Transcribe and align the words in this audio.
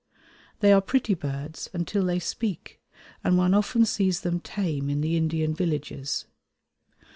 They 0.61 0.73
are 0.73 0.81
pretty 0.81 1.13
birds 1.13 1.69
until 1.73 2.03
they 2.05 2.17
speak, 2.17 2.81
and 3.23 3.37
one 3.37 3.53
often 3.53 3.85
sees 3.85 4.21
them 4.21 4.39
tame 4.39 4.89
in 4.89 5.01
the 5.01 5.15
Indian 5.15 5.53
villages. 5.53 6.25